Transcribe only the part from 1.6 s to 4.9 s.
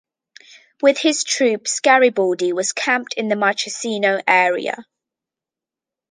Garibaldi was camped in the Marchesino area.